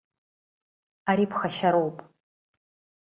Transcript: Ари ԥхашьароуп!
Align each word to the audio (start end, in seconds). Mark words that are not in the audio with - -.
Ари 1.09 1.25
ԥхашьароуп! 1.31 1.97